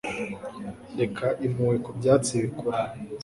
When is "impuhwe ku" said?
1.45-1.89